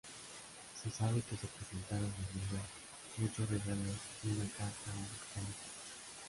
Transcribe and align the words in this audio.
Se 0.81 0.89
sabe 0.89 1.21
que 1.29 1.37
se 1.37 1.45
presentaron 1.45 2.05
en 2.05 2.39
ella 2.41 2.61
muchos 3.17 3.47
regalos 3.47 3.97
y 4.23 4.29
una 4.31 4.45
carta 4.49 4.89
al 4.91 5.35
Califa. 5.41 5.67